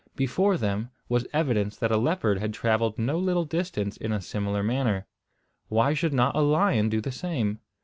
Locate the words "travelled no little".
2.55-3.45